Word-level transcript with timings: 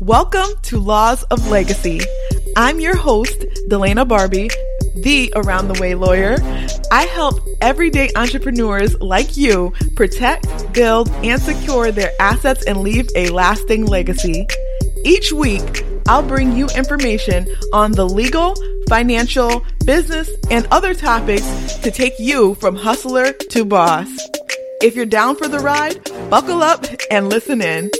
Welcome 0.00 0.48
to 0.62 0.80
Laws 0.80 1.22
of 1.24 1.48
Legacy. 1.48 2.00
I'm 2.56 2.80
your 2.80 2.96
host, 2.96 3.38
Delana 3.68 4.06
Barbie, 4.06 4.50
the 4.96 5.32
Around 5.36 5.68
the 5.68 5.80
Way 5.80 5.94
lawyer. 5.94 6.36
I 6.90 7.04
help 7.04 7.40
everyday 7.60 8.10
entrepreneurs 8.16 9.00
like 9.00 9.36
you 9.36 9.72
protect, 9.94 10.72
build, 10.72 11.08
and 11.22 11.40
secure 11.40 11.92
their 11.92 12.10
assets 12.18 12.64
and 12.66 12.80
leave 12.80 13.08
a 13.14 13.30
lasting 13.30 13.86
legacy. 13.86 14.48
Each 15.04 15.32
week, 15.32 15.84
I'll 16.08 16.26
bring 16.26 16.56
you 16.56 16.66
information 16.76 17.46
on 17.72 17.92
the 17.92 18.04
legal, 18.04 18.56
financial, 18.88 19.64
business, 19.86 20.28
and 20.50 20.66
other 20.72 20.94
topics 20.94 21.76
to 21.78 21.92
take 21.92 22.18
you 22.18 22.56
from 22.56 22.74
hustler 22.74 23.32
to 23.32 23.64
boss. 23.64 24.08
If 24.82 24.96
you're 24.96 25.06
down 25.06 25.36
for 25.36 25.46
the 25.46 25.60
ride, 25.60 26.02
buckle 26.30 26.62
up 26.62 26.84
and 27.12 27.28
listen 27.28 27.62
in. 27.62 27.90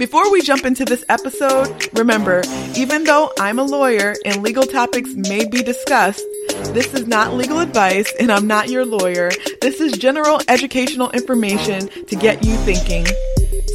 Before 0.00 0.32
we 0.32 0.40
jump 0.40 0.64
into 0.64 0.86
this 0.86 1.04
episode, 1.10 1.90
remember, 1.92 2.40
even 2.74 3.04
though 3.04 3.30
I'm 3.38 3.58
a 3.58 3.64
lawyer 3.64 4.14
and 4.24 4.42
legal 4.42 4.62
topics 4.62 5.10
may 5.14 5.46
be 5.46 5.62
discussed, 5.62 6.24
this 6.72 6.94
is 6.94 7.06
not 7.06 7.34
legal 7.34 7.58
advice 7.58 8.10
and 8.18 8.32
I'm 8.32 8.46
not 8.46 8.70
your 8.70 8.86
lawyer. 8.86 9.30
This 9.60 9.78
is 9.78 9.92
general 9.92 10.40
educational 10.48 11.10
information 11.10 11.88
to 12.06 12.16
get 12.16 12.42
you 12.42 12.56
thinking. 12.64 13.04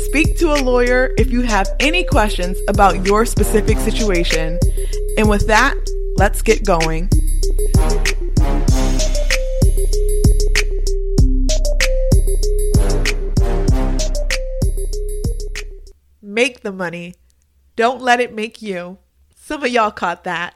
Speak 0.07 0.35
to 0.39 0.51
a 0.51 0.57
lawyer 0.63 1.13
if 1.19 1.29
you 1.29 1.43
have 1.43 1.69
any 1.79 2.03
questions 2.03 2.57
about 2.69 3.05
your 3.05 3.27
specific 3.27 3.77
situation. 3.77 4.57
And 5.19 5.29
with 5.29 5.45
that, 5.45 5.75
let's 6.15 6.41
get 6.41 6.65
going. 6.65 7.07
Make 16.35 16.63
the 16.63 16.73
money. 16.73 17.15
Don't 17.77 18.01
let 18.01 18.19
it 18.19 18.33
make 18.33 18.61
you. 18.61 18.97
Some 19.33 19.63
of 19.63 19.71
y'all 19.71 19.89
caught 19.89 20.25
that. 20.25 20.53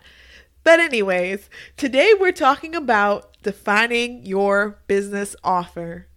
But, 0.61 0.81
anyways, 0.81 1.49
today 1.77 2.13
we're 2.19 2.33
talking 2.33 2.75
about 2.75 3.41
defining 3.43 4.25
your 4.25 4.81
business 4.87 5.37
offer. 5.41 6.07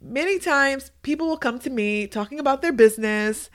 Many 0.00 0.40
times 0.40 0.90
people 1.02 1.28
will 1.28 1.36
come 1.36 1.60
to 1.60 1.70
me 1.70 2.08
talking 2.08 2.40
about 2.40 2.60
their 2.60 2.72
business, 2.72 3.50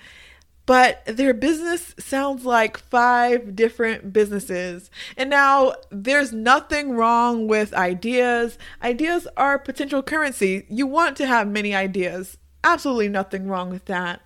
but 0.65 1.03
their 1.05 1.33
business 1.33 1.93
sounds 1.99 2.45
like 2.45 2.77
five 2.77 3.53
different 3.53 4.13
businesses. 4.13 4.89
And 5.17 5.29
now 5.29 5.73
there's 5.89 6.31
nothing 6.31 6.91
wrong 6.95 7.49
with 7.49 7.73
ideas. 7.73 8.57
Ideas 8.81 9.27
are 9.35 9.59
potential 9.59 10.03
currency. 10.03 10.65
You 10.69 10.87
want 10.87 11.17
to 11.17 11.27
have 11.27 11.49
many 11.49 11.75
ideas. 11.75 12.37
Absolutely 12.63 13.09
nothing 13.09 13.49
wrong 13.49 13.69
with 13.69 13.83
that. 13.87 14.21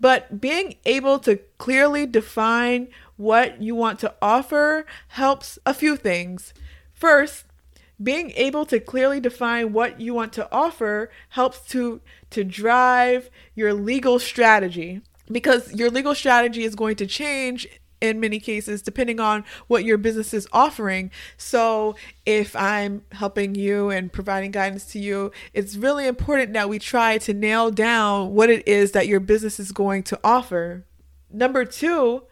But 0.00 0.40
being 0.40 0.76
able 0.84 1.18
to 1.20 1.36
clearly 1.58 2.06
define 2.06 2.88
what 3.16 3.60
you 3.60 3.74
want 3.74 3.98
to 4.00 4.14
offer 4.22 4.86
helps 5.08 5.58
a 5.66 5.74
few 5.74 5.94
things. 5.94 6.54
First, 6.94 7.44
being 8.02 8.30
able 8.30 8.64
to 8.66 8.80
clearly 8.80 9.20
define 9.20 9.74
what 9.74 10.00
you 10.00 10.14
want 10.14 10.32
to 10.32 10.48
offer 10.50 11.10
helps 11.30 11.60
to 11.68 12.00
to 12.30 12.44
drive 12.44 13.28
your 13.54 13.74
legal 13.74 14.18
strategy 14.18 15.02
because 15.30 15.74
your 15.74 15.90
legal 15.90 16.14
strategy 16.14 16.64
is 16.64 16.74
going 16.74 16.96
to 16.96 17.06
change 17.06 17.68
in 18.00 18.20
many 18.20 18.40
cases 18.40 18.82
depending 18.82 19.20
on 19.20 19.44
what 19.66 19.84
your 19.84 19.98
business 19.98 20.32
is 20.34 20.48
offering. 20.52 21.10
So, 21.36 21.96
if 22.26 22.54
I'm 22.54 23.02
helping 23.12 23.54
you 23.54 23.90
and 23.90 24.12
providing 24.12 24.50
guidance 24.50 24.84
to 24.92 24.98
you, 24.98 25.32
it's 25.52 25.76
really 25.76 26.06
important 26.06 26.52
that 26.52 26.68
we 26.68 26.78
try 26.78 27.18
to 27.18 27.34
nail 27.34 27.70
down 27.70 28.34
what 28.34 28.50
it 28.50 28.66
is 28.66 28.92
that 28.92 29.08
your 29.08 29.20
business 29.20 29.58
is 29.58 29.72
going 29.72 30.02
to 30.04 30.20
offer. 30.22 30.84
Number 31.32 31.64
2, 31.64 32.22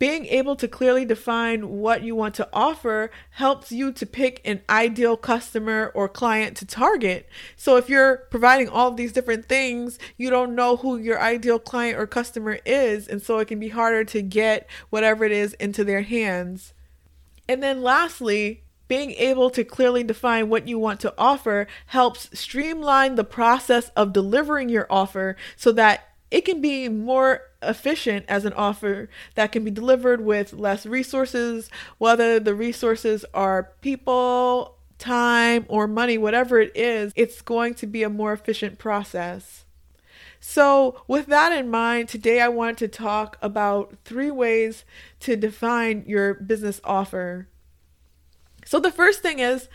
being 0.00 0.24
able 0.26 0.56
to 0.56 0.66
clearly 0.66 1.04
define 1.04 1.68
what 1.68 2.02
you 2.02 2.16
want 2.16 2.34
to 2.34 2.48
offer 2.54 3.10
helps 3.32 3.70
you 3.70 3.92
to 3.92 4.06
pick 4.06 4.40
an 4.46 4.62
ideal 4.70 5.14
customer 5.14 5.92
or 5.94 6.08
client 6.08 6.56
to 6.56 6.64
target. 6.64 7.28
So 7.54 7.76
if 7.76 7.90
you're 7.90 8.16
providing 8.30 8.70
all 8.70 8.88
of 8.88 8.96
these 8.96 9.12
different 9.12 9.44
things, 9.44 9.98
you 10.16 10.30
don't 10.30 10.54
know 10.54 10.76
who 10.76 10.96
your 10.96 11.20
ideal 11.20 11.58
client 11.58 11.98
or 11.98 12.06
customer 12.06 12.60
is, 12.64 13.06
and 13.08 13.20
so 13.20 13.38
it 13.38 13.48
can 13.48 13.60
be 13.60 13.68
harder 13.68 14.02
to 14.04 14.22
get 14.22 14.66
whatever 14.88 15.22
it 15.26 15.32
is 15.32 15.52
into 15.54 15.84
their 15.84 16.02
hands. 16.02 16.72
And 17.46 17.62
then 17.62 17.82
lastly, 17.82 18.62
being 18.88 19.10
able 19.12 19.50
to 19.50 19.64
clearly 19.64 20.02
define 20.02 20.48
what 20.48 20.66
you 20.66 20.78
want 20.78 21.00
to 21.00 21.12
offer 21.18 21.66
helps 21.86 22.30
streamline 22.38 23.16
the 23.16 23.22
process 23.24 23.90
of 23.90 24.14
delivering 24.14 24.70
your 24.70 24.86
offer 24.88 25.36
so 25.56 25.72
that 25.72 26.09
it 26.30 26.44
can 26.44 26.60
be 26.60 26.88
more 26.88 27.42
efficient 27.62 28.24
as 28.28 28.44
an 28.44 28.52
offer 28.52 29.08
that 29.34 29.52
can 29.52 29.64
be 29.64 29.70
delivered 29.70 30.20
with 30.20 30.52
less 30.52 30.86
resources, 30.86 31.68
whether 31.98 32.38
the 32.38 32.54
resources 32.54 33.24
are 33.34 33.72
people, 33.80 34.76
time, 34.98 35.66
or 35.68 35.86
money, 35.88 36.16
whatever 36.16 36.60
it 36.60 36.72
is, 36.74 37.12
it's 37.16 37.42
going 37.42 37.74
to 37.74 37.86
be 37.86 38.02
a 38.02 38.08
more 38.08 38.32
efficient 38.32 38.78
process. 38.78 39.64
So, 40.42 41.02
with 41.06 41.26
that 41.26 41.52
in 41.52 41.68
mind, 41.70 42.08
today 42.08 42.40
I 42.40 42.48
want 42.48 42.78
to 42.78 42.88
talk 42.88 43.36
about 43.42 43.96
three 44.04 44.30
ways 44.30 44.84
to 45.20 45.36
define 45.36 46.04
your 46.06 46.34
business 46.34 46.80
offer. 46.82 47.48
So, 48.64 48.80
the 48.80 48.90
first 48.90 49.20
thing 49.20 49.38
is 49.38 49.68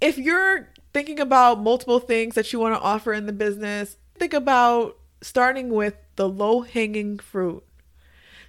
if 0.00 0.18
you're 0.18 0.70
thinking 0.92 1.20
about 1.20 1.60
multiple 1.60 2.00
things 2.00 2.34
that 2.34 2.52
you 2.52 2.58
want 2.58 2.74
to 2.74 2.80
offer 2.80 3.12
in 3.12 3.26
the 3.26 3.32
business, 3.32 3.98
think 4.16 4.32
about 4.32 4.98
starting 5.20 5.70
with 5.70 5.96
the 6.16 6.28
low 6.28 6.62
hanging 6.62 7.18
fruit. 7.18 7.64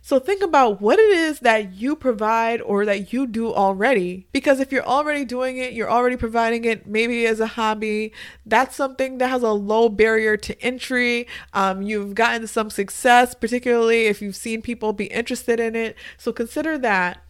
So 0.02 0.18
think 0.18 0.42
about 0.42 0.82
what 0.82 0.98
it 0.98 1.10
is 1.10 1.40
that 1.42 1.74
you 1.74 1.96
provide 1.96 2.62
or 2.62 2.86
that 2.86 3.12
you 3.12 3.28
do 3.28 3.54
already. 3.54 4.28
Because 4.32 4.60
if 4.60 4.72
you're 4.72 4.86
already 4.86 5.26
doing 5.26 5.58
it, 5.58 5.74
you're 5.74 5.92
already 5.92 6.16
providing 6.16 6.64
it 6.64 6.88
maybe 6.88 7.26
as 7.26 7.40
a 7.40 7.48
hobby, 7.48 8.14
that's 8.46 8.76
something 8.76 9.18
that 9.18 9.30
has 9.30 9.44
a 9.44 9.52
low 9.52 9.90
barrier 9.90 10.38
to 10.38 10.62
entry. 10.62 11.28
Um, 11.54 11.82
you've 11.82 12.16
gotten 12.16 12.48
some 12.48 12.70
success, 12.70 13.36
particularly 13.36 14.06
if 14.06 14.22
you've 14.22 14.36
seen 14.36 14.62
people 14.62 14.94
be 14.94 15.06
interested 15.06 15.60
in 15.60 15.76
it. 15.76 15.96
So 16.18 16.32
consider 16.32 16.78
that. 16.78 17.22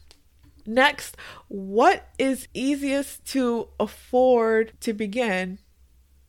Next, 0.65 1.17
what 1.47 2.07
is 2.19 2.47
easiest 2.53 3.25
to 3.27 3.69
afford 3.79 4.73
to 4.81 4.93
begin? 4.93 5.57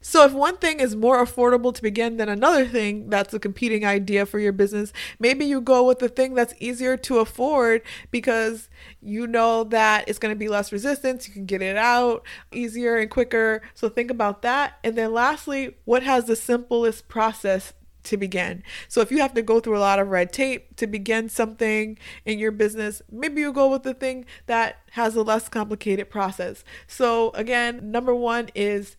So, 0.03 0.25
if 0.25 0.33
one 0.33 0.57
thing 0.57 0.81
is 0.81 0.97
more 0.97 1.23
affordable 1.23 1.75
to 1.75 1.83
begin 1.83 2.17
than 2.17 2.31
another 2.31 2.67
thing 2.67 3.11
that's 3.11 3.35
a 3.35 3.39
competing 3.39 3.85
idea 3.85 4.25
for 4.25 4.39
your 4.39 4.53
business, 4.53 4.95
maybe 5.19 5.45
you 5.45 5.61
go 5.61 5.87
with 5.87 5.99
the 5.99 6.09
thing 6.09 6.35
that's 6.35 6.55
easier 6.59 6.97
to 6.97 7.19
afford 7.19 7.83
because 8.11 8.71
you 9.03 9.27
know 9.27 9.63
that 9.65 10.09
it's 10.09 10.19
going 10.19 10.35
to 10.35 10.39
be 10.39 10.49
less 10.49 10.73
resistance. 10.73 11.29
You 11.29 11.35
can 11.35 11.45
get 11.45 11.61
it 11.61 11.77
out 11.77 12.25
easier 12.51 12.97
and 12.97 13.11
quicker. 13.11 13.61
So, 13.75 13.91
think 13.91 14.11
about 14.11 14.41
that. 14.41 14.79
And 14.83 14.97
then, 14.97 15.13
lastly, 15.13 15.77
what 15.85 16.03
has 16.03 16.25
the 16.25 16.37
simplest 16.37 17.09
process 17.09 17.75
to 18.03 18.17
begin. 18.17 18.63
So 18.89 19.03
if 19.03 19.11
you 19.11 19.19
have 19.19 19.35
to 19.35 19.43
go 19.43 19.61
through 19.61 19.77
a 19.77 19.79
lot 19.81 19.99
of 19.99 20.09
red 20.09 20.33
tape 20.33 20.75
to 20.77 20.87
begin 20.87 21.29
something 21.29 21.99
in 22.25 22.39
your 22.39 22.51
business, 22.51 23.03
maybe 23.11 23.43
you 23.43 23.53
go 23.53 23.69
with 23.69 23.83
the 23.83 23.93
thing 23.93 24.25
that 24.47 24.79
has 24.93 25.17
a 25.17 25.23
less 25.23 25.51
complicated 25.51 26.09
process. 26.09 26.65
So 26.87 27.31
again, 27.33 27.91
number 27.91 28.15
1 28.15 28.53
is 28.55 28.97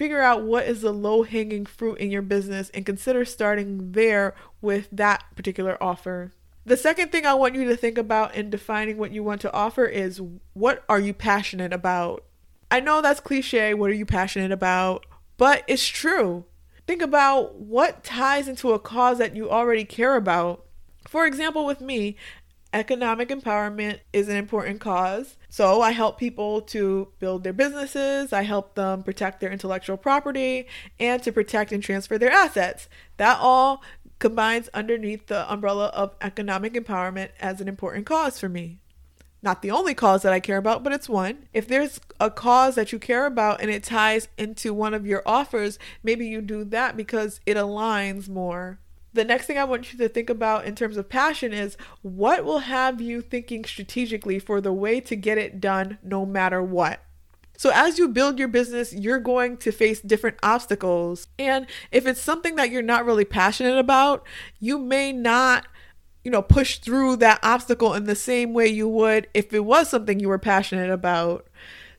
figure 0.00 0.22
out 0.22 0.42
what 0.42 0.66
is 0.66 0.80
the 0.80 0.94
low 0.94 1.24
hanging 1.24 1.66
fruit 1.66 1.96
in 1.96 2.10
your 2.10 2.22
business 2.22 2.70
and 2.70 2.86
consider 2.86 3.22
starting 3.22 3.92
there 3.92 4.34
with 4.62 4.88
that 4.90 5.22
particular 5.36 5.76
offer. 5.78 6.32
The 6.64 6.78
second 6.78 7.12
thing 7.12 7.26
I 7.26 7.34
want 7.34 7.54
you 7.54 7.68
to 7.68 7.76
think 7.76 7.98
about 7.98 8.34
in 8.34 8.48
defining 8.48 8.96
what 8.96 9.12
you 9.12 9.22
want 9.22 9.42
to 9.42 9.52
offer 9.52 9.84
is 9.84 10.22
what 10.54 10.84
are 10.88 10.98
you 10.98 11.12
passionate 11.12 11.74
about? 11.74 12.24
I 12.70 12.80
know 12.80 13.02
that's 13.02 13.20
cliche, 13.20 13.74
what 13.74 13.90
are 13.90 13.94
you 13.94 14.06
passionate 14.06 14.52
about? 14.52 15.04
But 15.36 15.64
it's 15.66 15.86
true. 15.86 16.46
Think 16.86 17.02
about 17.02 17.56
what 17.56 18.02
ties 18.02 18.48
into 18.48 18.72
a 18.72 18.78
cause 18.78 19.18
that 19.18 19.36
you 19.36 19.50
already 19.50 19.84
care 19.84 20.16
about. 20.16 20.64
For 21.08 21.26
example, 21.26 21.66
with 21.66 21.82
me, 21.82 22.16
economic 22.72 23.28
empowerment 23.28 24.00
is 24.12 24.28
an 24.28 24.36
important 24.36 24.80
cause. 24.80 25.36
So 25.48 25.80
I 25.80 25.90
help 25.90 26.18
people 26.18 26.62
to 26.62 27.08
build 27.18 27.44
their 27.44 27.52
businesses, 27.52 28.32
I 28.32 28.42
help 28.42 28.74
them 28.74 29.02
protect 29.02 29.40
their 29.40 29.50
intellectual 29.50 29.96
property, 29.96 30.66
and 30.98 31.22
to 31.22 31.32
protect 31.32 31.72
and 31.72 31.82
transfer 31.82 32.18
their 32.18 32.30
assets. 32.30 32.88
That 33.16 33.38
all 33.40 33.82
combines 34.18 34.68
underneath 34.74 35.26
the 35.26 35.50
umbrella 35.52 35.86
of 35.86 36.14
economic 36.20 36.74
empowerment 36.74 37.30
as 37.40 37.60
an 37.60 37.68
important 37.68 38.06
cause 38.06 38.38
for 38.38 38.48
me. 38.48 38.78
Not 39.42 39.62
the 39.62 39.70
only 39.70 39.94
cause 39.94 40.22
that 40.22 40.34
I 40.34 40.40
care 40.40 40.58
about, 40.58 40.84
but 40.84 40.92
it's 40.92 41.08
one. 41.08 41.46
If 41.54 41.66
there's 41.66 41.98
a 42.20 42.30
cause 42.30 42.74
that 42.74 42.92
you 42.92 42.98
care 42.98 43.24
about 43.24 43.62
and 43.62 43.70
it 43.70 43.82
ties 43.82 44.28
into 44.36 44.74
one 44.74 44.92
of 44.92 45.06
your 45.06 45.22
offers, 45.24 45.78
maybe 46.02 46.26
you 46.26 46.42
do 46.42 46.62
that 46.64 46.96
because 46.96 47.40
it 47.46 47.56
aligns 47.56 48.28
more 48.28 48.78
the 49.12 49.24
next 49.24 49.46
thing 49.46 49.58
I 49.58 49.64
want 49.64 49.92
you 49.92 49.98
to 49.98 50.08
think 50.08 50.30
about 50.30 50.64
in 50.64 50.74
terms 50.74 50.96
of 50.96 51.08
passion 51.08 51.52
is 51.52 51.76
what 52.02 52.44
will 52.44 52.60
have 52.60 53.00
you 53.00 53.20
thinking 53.20 53.64
strategically 53.64 54.38
for 54.38 54.60
the 54.60 54.72
way 54.72 55.00
to 55.00 55.16
get 55.16 55.38
it 55.38 55.60
done 55.60 55.98
no 56.02 56.24
matter 56.24 56.62
what. 56.62 57.02
So, 57.56 57.70
as 57.74 57.98
you 57.98 58.08
build 58.08 58.38
your 58.38 58.48
business, 58.48 58.94
you're 58.94 59.18
going 59.18 59.58
to 59.58 59.70
face 59.70 60.00
different 60.00 60.38
obstacles. 60.42 61.26
And 61.38 61.66
if 61.92 62.06
it's 62.06 62.20
something 62.20 62.56
that 62.56 62.70
you're 62.70 62.80
not 62.80 63.04
really 63.04 63.26
passionate 63.26 63.76
about, 63.76 64.26
you 64.58 64.78
may 64.78 65.12
not 65.12 65.66
you 66.24 66.30
know, 66.30 66.42
push 66.42 66.78
through 66.78 67.16
that 67.16 67.40
obstacle 67.42 67.94
in 67.94 68.04
the 68.04 68.14
same 68.14 68.52
way 68.52 68.66
you 68.66 68.88
would 68.88 69.28
if 69.32 69.52
it 69.52 69.64
was 69.64 69.88
something 69.88 70.20
you 70.20 70.28
were 70.28 70.38
passionate 70.38 70.90
about. 70.90 71.46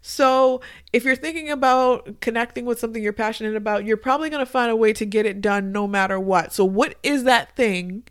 So, 0.01 0.62
if 0.92 1.03
you're 1.03 1.15
thinking 1.15 1.51
about 1.51 2.21
connecting 2.21 2.65
with 2.65 2.80
something 2.80 3.03
you're 3.03 3.13
passionate 3.13 3.56
about, 3.56 3.86
you're 3.86 3.98
probably 3.98 4.31
going 4.31 4.44
to 4.44 4.51
find 4.51 4.71
a 4.71 4.75
way 4.75 4.94
to 4.94 5.06
get 5.06 5.27
it 5.27 5.42
done 5.42 5.71
no 5.71 5.88
matter 5.88 6.19
what. 6.19 6.53
So, 6.53 6.65
what 6.65 6.95
is 7.03 7.24
that 7.25 7.56
thing? 7.56 8.03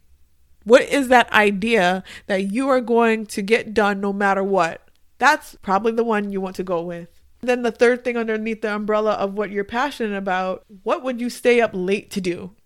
What 0.64 0.82
is 0.82 1.08
that 1.08 1.32
idea 1.32 2.04
that 2.26 2.52
you 2.52 2.68
are 2.68 2.80
going 2.80 3.26
to 3.26 3.42
get 3.42 3.74
done 3.74 4.00
no 4.00 4.12
matter 4.12 4.44
what? 4.44 4.88
That's 5.18 5.56
probably 5.62 5.92
the 5.92 6.04
one 6.04 6.30
you 6.30 6.40
want 6.40 6.56
to 6.56 6.62
go 6.62 6.80
with. 6.80 7.20
Then 7.40 7.62
the 7.62 7.72
third 7.72 8.04
thing 8.04 8.16
underneath 8.16 8.62
the 8.62 8.74
umbrella 8.74 9.12
of 9.12 9.34
what 9.34 9.50
you're 9.50 9.64
passionate 9.64 10.16
about, 10.16 10.64
what 10.82 11.02
would 11.02 11.20
you 11.20 11.30
stay 11.30 11.60
up 11.60 11.70
late 11.74 12.10
to 12.12 12.20
do? 12.20 12.54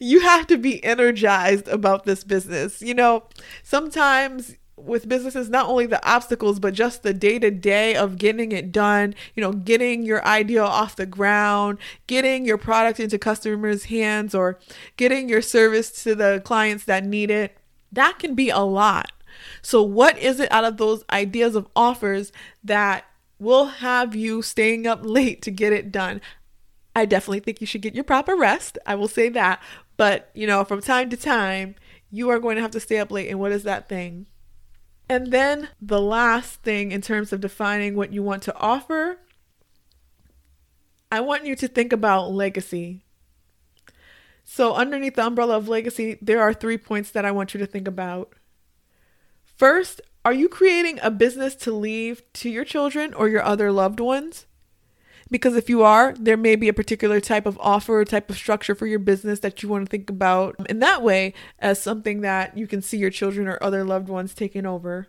You 0.00 0.20
have 0.20 0.46
to 0.48 0.58
be 0.58 0.84
energized 0.84 1.66
about 1.66 2.04
this 2.04 2.24
business. 2.24 2.82
You 2.82 2.92
know, 2.92 3.24
sometimes 3.62 4.56
with 4.84 5.08
businesses, 5.08 5.48
not 5.48 5.68
only 5.68 5.86
the 5.86 6.04
obstacles, 6.08 6.58
but 6.58 6.74
just 6.74 7.02
the 7.02 7.14
day 7.14 7.38
to 7.38 7.50
day 7.50 7.94
of 7.94 8.18
getting 8.18 8.52
it 8.52 8.72
done, 8.72 9.14
you 9.34 9.40
know, 9.40 9.52
getting 9.52 10.02
your 10.02 10.24
idea 10.26 10.62
off 10.62 10.96
the 10.96 11.06
ground, 11.06 11.78
getting 12.06 12.44
your 12.44 12.58
product 12.58 13.00
into 13.00 13.18
customers' 13.18 13.84
hands, 13.84 14.34
or 14.34 14.58
getting 14.96 15.28
your 15.28 15.42
service 15.42 15.90
to 16.02 16.14
the 16.14 16.42
clients 16.44 16.84
that 16.84 17.04
need 17.04 17.30
it, 17.30 17.56
that 17.90 18.18
can 18.18 18.34
be 18.34 18.50
a 18.50 18.60
lot. 18.60 19.12
So, 19.62 19.82
what 19.82 20.18
is 20.18 20.40
it 20.40 20.52
out 20.52 20.64
of 20.64 20.76
those 20.76 21.04
ideas 21.10 21.54
of 21.54 21.68
offers 21.74 22.32
that 22.62 23.04
will 23.42 23.66
have 23.66 24.14
you 24.14 24.40
staying 24.40 24.86
up 24.86 25.00
late 25.02 25.42
to 25.42 25.50
get 25.50 25.72
it 25.72 25.90
done. 25.90 26.20
I 26.94 27.04
definitely 27.04 27.40
think 27.40 27.60
you 27.60 27.66
should 27.66 27.82
get 27.82 27.94
your 27.94 28.04
proper 28.04 28.36
rest. 28.36 28.78
I 28.86 28.94
will 28.94 29.08
say 29.08 29.28
that. 29.30 29.60
But, 29.96 30.30
you 30.32 30.46
know, 30.46 30.64
from 30.64 30.80
time 30.80 31.10
to 31.10 31.16
time, 31.16 31.74
you 32.10 32.30
are 32.30 32.38
going 32.38 32.56
to 32.56 32.62
have 32.62 32.70
to 32.72 32.80
stay 32.80 32.98
up 32.98 33.10
late. 33.10 33.28
And 33.28 33.40
what 33.40 33.52
is 33.52 33.64
that 33.64 33.88
thing? 33.88 34.26
And 35.08 35.32
then 35.32 35.68
the 35.80 36.00
last 36.00 36.62
thing 36.62 36.92
in 36.92 37.00
terms 37.00 37.32
of 37.32 37.40
defining 37.40 37.96
what 37.96 38.12
you 38.12 38.22
want 38.22 38.42
to 38.44 38.56
offer, 38.56 39.18
I 41.10 41.20
want 41.20 41.44
you 41.44 41.54
to 41.56 41.68
think 41.68 41.92
about 41.92 42.32
legacy. 42.32 43.04
So, 44.44 44.74
underneath 44.74 45.14
the 45.14 45.26
umbrella 45.26 45.56
of 45.56 45.68
legacy, 45.68 46.18
there 46.20 46.40
are 46.40 46.52
three 46.52 46.78
points 46.78 47.10
that 47.10 47.24
I 47.24 47.30
want 47.30 47.54
you 47.54 47.60
to 47.60 47.66
think 47.66 47.86
about. 47.86 48.34
First, 49.44 50.00
are 50.24 50.32
you 50.32 50.48
creating 50.48 50.98
a 51.02 51.10
business 51.10 51.54
to 51.56 51.72
leave 51.72 52.22
to 52.34 52.50
your 52.50 52.64
children 52.64 53.12
or 53.14 53.28
your 53.28 53.42
other 53.42 53.70
loved 53.70 54.00
ones? 54.00 54.46
Because 55.32 55.56
if 55.56 55.70
you 55.70 55.82
are, 55.82 56.12
there 56.18 56.36
may 56.36 56.56
be 56.56 56.68
a 56.68 56.74
particular 56.74 57.18
type 57.18 57.46
of 57.46 57.58
offer 57.58 58.04
type 58.04 58.28
of 58.28 58.36
structure 58.36 58.74
for 58.74 58.86
your 58.86 58.98
business 58.98 59.40
that 59.40 59.62
you 59.62 59.68
want 59.70 59.86
to 59.86 59.90
think 59.90 60.10
about 60.10 60.54
in 60.68 60.80
that 60.80 61.02
way 61.02 61.32
as 61.58 61.82
something 61.82 62.20
that 62.20 62.58
you 62.58 62.66
can 62.66 62.82
see 62.82 62.98
your 62.98 63.08
children 63.08 63.48
or 63.48 63.58
other 63.62 63.82
loved 63.82 64.10
ones 64.10 64.34
taking 64.34 64.66
over. 64.66 65.08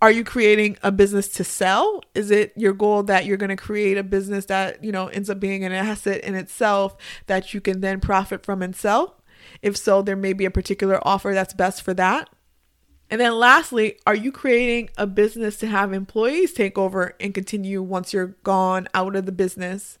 Are 0.00 0.12
you 0.12 0.22
creating 0.22 0.78
a 0.84 0.92
business 0.92 1.26
to 1.30 1.42
sell? 1.42 2.02
Is 2.14 2.30
it 2.30 2.52
your 2.56 2.72
goal 2.72 3.02
that 3.02 3.24
you're 3.24 3.36
going 3.36 3.50
to 3.50 3.56
create 3.56 3.98
a 3.98 4.04
business 4.04 4.44
that, 4.44 4.82
you 4.84 4.92
know, 4.92 5.08
ends 5.08 5.28
up 5.28 5.40
being 5.40 5.64
an 5.64 5.72
asset 5.72 6.22
in 6.22 6.36
itself 6.36 6.96
that 7.26 7.52
you 7.52 7.60
can 7.60 7.80
then 7.80 7.98
profit 7.98 8.44
from 8.44 8.62
and 8.62 8.76
sell? 8.76 9.20
If 9.60 9.76
so, 9.76 10.02
there 10.02 10.14
may 10.14 10.34
be 10.34 10.44
a 10.44 10.52
particular 10.52 11.00
offer 11.02 11.32
that's 11.34 11.52
best 11.52 11.82
for 11.82 11.94
that. 11.94 12.30
And 13.12 13.20
then 13.20 13.34
lastly, 13.34 13.98
are 14.06 14.14
you 14.14 14.32
creating 14.32 14.88
a 14.96 15.06
business 15.06 15.58
to 15.58 15.66
have 15.66 15.92
employees 15.92 16.54
take 16.54 16.78
over 16.78 17.14
and 17.20 17.34
continue 17.34 17.82
once 17.82 18.14
you're 18.14 18.38
gone 18.42 18.88
out 18.94 19.14
of 19.16 19.26
the 19.26 19.32
business? 19.32 19.98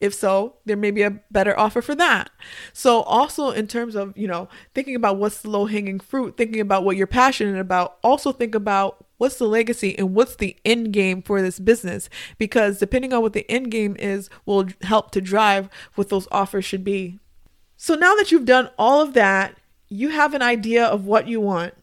If 0.00 0.14
so, 0.14 0.56
there 0.64 0.76
may 0.78 0.90
be 0.90 1.02
a 1.02 1.20
better 1.30 1.58
offer 1.58 1.82
for 1.82 1.94
that. 1.96 2.30
So, 2.72 3.02
also 3.02 3.50
in 3.50 3.66
terms 3.66 3.94
of, 3.94 4.16
you 4.16 4.26
know, 4.26 4.48
thinking 4.74 4.94
about 4.94 5.18
what's 5.18 5.42
the 5.42 5.50
low 5.50 5.66
hanging 5.66 6.00
fruit, 6.00 6.38
thinking 6.38 6.62
about 6.62 6.82
what 6.82 6.96
you're 6.96 7.06
passionate 7.06 7.60
about, 7.60 7.98
also 8.02 8.32
think 8.32 8.54
about 8.54 9.04
what's 9.18 9.36
the 9.36 9.46
legacy 9.46 9.94
and 9.98 10.14
what's 10.14 10.36
the 10.36 10.56
end 10.64 10.94
game 10.94 11.20
for 11.20 11.42
this 11.42 11.58
business. 11.58 12.08
Because 12.38 12.78
depending 12.78 13.12
on 13.12 13.20
what 13.20 13.34
the 13.34 13.50
end 13.50 13.70
game 13.70 13.96
is, 13.98 14.30
will 14.46 14.68
help 14.80 15.10
to 15.10 15.20
drive 15.20 15.68
what 15.94 16.08
those 16.08 16.26
offers 16.32 16.64
should 16.64 16.84
be. 16.84 17.18
So, 17.76 17.94
now 17.94 18.14
that 18.14 18.32
you've 18.32 18.46
done 18.46 18.70
all 18.78 19.02
of 19.02 19.12
that, 19.12 19.58
you 19.90 20.08
have 20.08 20.32
an 20.32 20.40
idea 20.40 20.86
of 20.86 21.04
what 21.04 21.28
you 21.28 21.38
want 21.38 21.74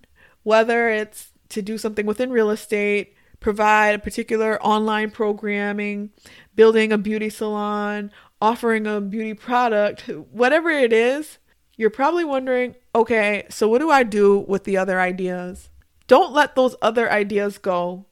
whether 0.43 0.89
it's 0.89 1.31
to 1.49 1.61
do 1.61 1.77
something 1.77 2.05
within 2.05 2.31
real 2.31 2.49
estate, 2.49 3.15
provide 3.39 3.95
a 3.95 3.99
particular 3.99 4.61
online 4.63 5.11
programming, 5.11 6.11
building 6.55 6.91
a 6.91 6.97
beauty 6.97 7.29
salon, 7.29 8.11
offering 8.41 8.87
a 8.87 9.01
beauty 9.01 9.33
product, 9.33 10.01
whatever 10.31 10.69
it 10.69 10.93
is, 10.93 11.37
you're 11.75 11.89
probably 11.89 12.23
wondering, 12.23 12.75
okay, 12.93 13.45
so 13.49 13.67
what 13.67 13.79
do 13.79 13.89
I 13.89 14.03
do 14.03 14.39
with 14.47 14.63
the 14.63 14.77
other 14.77 14.99
ideas? 14.99 15.69
Don't 16.07 16.33
let 16.33 16.55
those 16.55 16.75
other 16.81 17.11
ideas 17.11 17.57
go. 17.57 18.05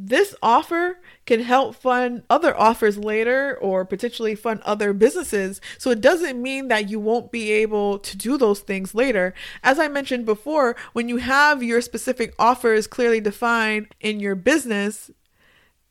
This 0.00 0.32
offer 0.44 1.00
can 1.26 1.40
help 1.40 1.74
fund 1.74 2.22
other 2.30 2.56
offers 2.56 2.96
later 2.96 3.58
or 3.60 3.84
potentially 3.84 4.36
fund 4.36 4.60
other 4.62 4.92
businesses. 4.92 5.60
So 5.76 5.90
it 5.90 6.00
doesn't 6.00 6.40
mean 6.40 6.68
that 6.68 6.88
you 6.88 7.00
won't 7.00 7.32
be 7.32 7.50
able 7.50 7.98
to 7.98 8.16
do 8.16 8.38
those 8.38 8.60
things 8.60 8.94
later. 8.94 9.34
As 9.64 9.80
I 9.80 9.88
mentioned 9.88 10.24
before, 10.24 10.76
when 10.92 11.08
you 11.08 11.16
have 11.16 11.64
your 11.64 11.80
specific 11.80 12.32
offers 12.38 12.86
clearly 12.86 13.20
defined 13.20 13.88
in 14.00 14.20
your 14.20 14.36
business, 14.36 15.10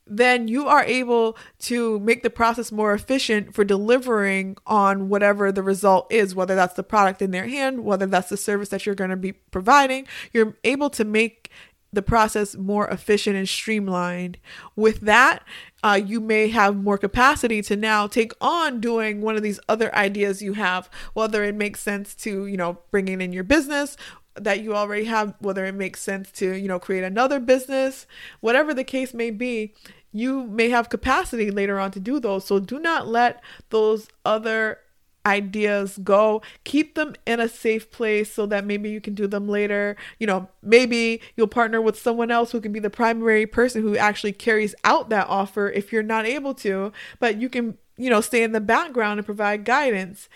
then 0.09 0.47
you 0.47 0.67
are 0.67 0.85
able 0.85 1.37
to 1.59 1.99
make 1.99 2.23
the 2.23 2.29
process 2.29 2.71
more 2.71 2.93
efficient 2.93 3.53
for 3.53 3.65
delivering 3.65 4.55
on 4.65 5.09
whatever 5.09 5.51
the 5.51 5.61
result 5.61 6.09
is, 6.09 6.33
whether 6.33 6.55
that's 6.55 6.75
the 6.75 6.83
product 6.83 7.21
in 7.21 7.31
their 7.31 7.47
hand, 7.47 7.83
whether 7.83 8.05
that's 8.05 8.29
the 8.29 8.37
service 8.37 8.69
that 8.69 8.85
you're 8.85 8.95
going 8.95 9.09
to 9.09 9.17
be 9.17 9.33
providing. 9.33 10.07
You're 10.31 10.55
able 10.63 10.89
to 10.91 11.03
make 11.03 11.51
the 11.93 12.01
process 12.01 12.55
more 12.55 12.87
efficient 12.87 13.35
and 13.35 13.47
streamlined. 13.47 14.37
With 14.75 15.01
that, 15.01 15.43
uh, 15.83 15.99
you 16.03 16.19
may 16.19 16.49
have 16.49 16.75
more 16.75 16.97
capacity 16.97 17.61
to 17.63 17.75
now 17.75 18.07
take 18.07 18.33
on 18.41 18.79
doing 18.79 19.21
one 19.21 19.35
of 19.35 19.43
these 19.43 19.59
other 19.69 19.93
ideas 19.95 20.41
you 20.41 20.53
have, 20.53 20.89
whether 21.13 21.43
it 21.43 21.55
makes 21.55 21.79
sense 21.79 22.13
to, 22.15 22.45
you 22.45 22.57
know, 22.57 22.79
bringing 22.91 23.21
in 23.21 23.31
your 23.33 23.43
business 23.43 23.95
that 24.35 24.61
you 24.61 24.75
already 24.75 25.05
have, 25.05 25.33
whether 25.39 25.65
it 25.65 25.75
makes 25.75 26.01
sense 26.01 26.31
to, 26.31 26.53
you 26.53 26.67
know, 26.67 26.79
create 26.79 27.03
another 27.03 27.39
business, 27.39 28.05
whatever 28.39 28.73
the 28.73 28.83
case 28.83 29.13
may 29.13 29.31
be, 29.31 29.73
you 30.11 30.43
may 30.47 30.69
have 30.69 30.89
capacity 30.89 31.51
later 31.51 31.79
on 31.79 31.91
to 31.91 31.99
do 31.99 32.19
those. 32.19 32.45
So 32.45 32.59
do 32.59 32.79
not 32.79 33.07
let 33.07 33.41
those 33.69 34.07
other 34.25 34.79
ideas 35.27 35.99
go. 36.03 36.41
Keep 36.63 36.95
them 36.95 37.15
in 37.25 37.39
a 37.39 37.49
safe 37.49 37.91
place 37.91 38.33
so 38.33 38.45
that 38.47 38.65
maybe 38.65 38.89
you 38.89 39.01
can 39.01 39.13
do 39.13 39.27
them 39.27 39.47
later. 39.47 39.95
You 40.19 40.27
know 40.27 40.49
maybe 40.61 41.21
you'll 41.35 41.47
partner 41.47 41.81
with 41.81 41.99
someone 41.99 42.31
else 42.31 42.51
who 42.51 42.61
can 42.61 42.71
be 42.71 42.79
the 42.79 42.89
primary 42.89 43.45
person 43.45 43.81
who 43.81 43.97
actually 43.97 44.31
carries 44.33 44.73
out 44.83 45.09
that 45.09 45.27
offer 45.27 45.69
if 45.69 45.91
you're 45.91 46.03
not 46.03 46.25
able 46.25 46.53
to. 46.55 46.91
But 47.19 47.39
you 47.39 47.49
can 47.49 47.77
you 47.97 48.09
know 48.09 48.21
stay 48.21 48.43
in 48.43 48.53
the 48.53 48.61
background 48.61 49.19
and 49.19 49.25
provide 49.25 49.65
guidance. 49.65 50.29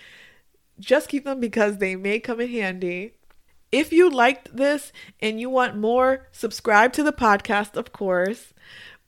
Just 0.79 1.09
keep 1.09 1.25
them 1.25 1.39
because 1.39 1.77
they 1.77 1.95
may 1.95 2.19
come 2.19 2.41
in 2.41 2.49
handy. 2.49 3.13
If 3.71 3.93
you 3.93 4.09
liked 4.09 4.55
this 4.55 4.91
and 5.21 5.39
you 5.39 5.49
want 5.49 5.77
more 5.77 6.27
subscribe 6.31 6.91
to 6.93 7.03
the 7.03 7.13
podcast 7.13 7.77
of 7.77 7.93
course 7.93 8.53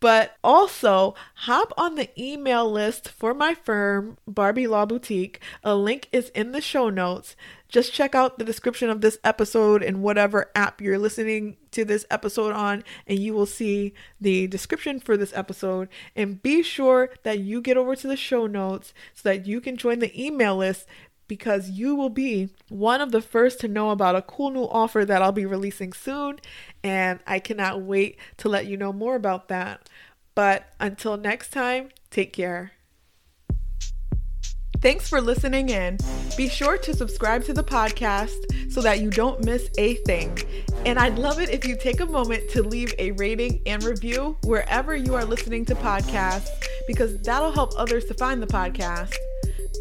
but 0.04 0.36
also, 0.44 1.16
hop 1.34 1.72
on 1.78 1.96
the 1.96 2.10
email 2.22 2.70
list 2.70 3.08
for 3.08 3.34
my 3.34 3.54
firm, 3.54 4.18
Barbie 4.28 4.68
Law 4.68 4.86
Boutique. 4.86 5.40
A 5.64 5.76
link 5.76 6.10
is 6.12 6.28
in 6.32 6.52
the 6.52 6.60
show 6.60 6.90
notes. 6.90 7.38
Just 7.70 7.94
check 7.94 8.14
out 8.14 8.38
the 8.38 8.44
description 8.44 8.90
of 8.90 9.00
this 9.00 9.18
episode 9.24 9.82
in 9.82 10.02
whatever 10.02 10.52
app 10.56 10.82
you're 10.82 11.00
listening 11.00 11.56
to 11.72 11.86
this 11.86 12.06
episode 12.12 12.52
on, 12.52 12.84
and 13.08 13.18
you 13.18 13.34
will 13.34 13.46
see 13.46 13.94
the 14.20 14.46
description 14.48 15.00
for 15.00 15.16
this 15.16 15.32
episode. 15.34 15.88
And 16.18 16.44
be 16.44 16.64
sure 16.64 17.10
that 17.24 17.40
you 17.40 17.62
get 17.62 17.78
over 17.78 17.96
to 17.96 18.08
the 18.10 18.18
show 18.18 18.46
notes 18.46 18.94
so 19.14 19.30
that 19.30 19.46
you 19.46 19.62
can 19.62 19.78
join 19.78 20.00
the 20.00 20.22
email 20.22 20.58
list 20.58 20.86
because 21.34 21.72
you 21.72 21.96
will 21.96 22.12
be 22.12 22.48
one 22.70 23.02
of 23.02 23.12
the 23.12 23.20
first 23.20 23.60
to 23.60 23.68
know 23.68 23.90
about 23.90 24.16
a 24.16 24.22
cool 24.22 24.52
new 24.52 24.66
offer 24.66 25.04
that 25.04 25.24
I'll 25.24 25.32
be 25.32 25.48
releasing 25.48 25.92
soon. 25.92 26.40
And 26.84 27.22
I 27.26 27.40
cannot 27.40 27.82
wait 27.82 28.20
to 28.38 28.50
let 28.50 28.68
you 28.68 28.78
know 28.78 28.94
more 28.94 29.16
about 29.16 29.48
that. 29.48 29.90
But 30.36 30.66
until 30.80 31.18
next 31.18 31.50
time, 31.50 31.90
take 32.12 32.34
care. 32.34 32.74
Thanks 34.80 35.10
for 35.10 35.22
listening 35.22 35.70
in. 35.70 35.98
Be 36.38 36.48
sure 36.48 36.78
to 36.78 36.94
subscribe 36.94 37.44
to 37.46 37.54
the 37.54 37.64
podcast 37.64 38.72
so 38.72 38.80
that 38.82 39.02
you 39.02 39.10
don't 39.10 39.44
miss 39.44 39.70
a 39.80 39.96
thing. 40.06 40.38
And 40.86 41.00
I'd 41.00 41.18
love 41.18 41.40
it 41.40 41.50
if 41.50 41.66
you 41.66 41.76
take 41.76 42.00
a 42.00 42.06
moment 42.06 42.48
to 42.52 42.62
leave 42.62 42.94
a 43.00 43.10
rating 43.14 43.64
and 43.66 43.84
review 43.84 44.38
wherever 44.44 44.96
you 44.96 45.16
are 45.16 45.26
listening 45.26 45.66
to 45.66 45.74
podcasts 45.74 46.50
because 46.86 47.18
that'll 47.22 47.54
help 47.54 47.74
others 47.76 48.06
to 48.06 48.14
find 48.14 48.40
the 48.40 48.48
podcast. 48.48 49.16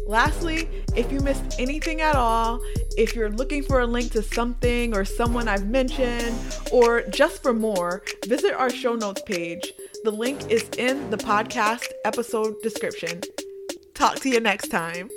Lastly, 0.05 0.69
if 0.95 1.11
you 1.11 1.19
missed 1.21 1.59
anything 1.59 2.01
at 2.01 2.15
all, 2.15 2.61
if 2.97 3.15
you're 3.15 3.29
looking 3.29 3.63
for 3.63 3.79
a 3.79 3.87
link 3.87 4.11
to 4.11 4.21
something 4.21 4.95
or 4.95 5.05
someone 5.05 5.47
I've 5.47 5.67
mentioned, 5.67 6.35
or 6.71 7.01
just 7.03 7.41
for 7.41 7.53
more, 7.53 8.03
visit 8.25 8.53
our 8.53 8.69
show 8.69 8.95
notes 8.95 9.21
page. 9.25 9.73
The 10.03 10.11
link 10.11 10.51
is 10.51 10.67
in 10.77 11.09
the 11.09 11.17
podcast 11.17 11.87
episode 12.03 12.61
description. 12.61 13.21
Talk 13.93 14.19
to 14.19 14.29
you 14.29 14.39
next 14.39 14.67
time. 14.69 15.09